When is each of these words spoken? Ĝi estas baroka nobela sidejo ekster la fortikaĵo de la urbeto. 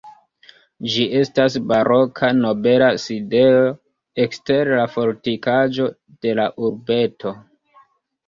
Ĝi 0.91 1.03
estas 1.17 1.57
baroka 1.71 2.29
nobela 2.37 2.87
sidejo 3.03 3.67
ekster 4.25 4.71
la 4.79 4.87
fortikaĵo 4.95 5.87
de 6.27 6.33
la 6.43 6.47
urbeto. 6.69 7.35